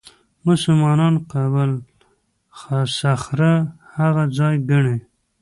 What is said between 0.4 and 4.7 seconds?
مسلمانان قبه الصخره هغه ځای